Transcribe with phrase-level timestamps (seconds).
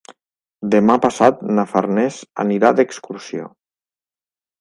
[0.75, 3.45] Demà passat na Farners anirà d'excursió.